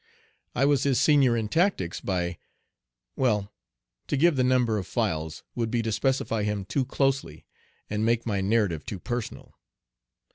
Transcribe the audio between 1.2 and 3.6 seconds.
in tactics by well,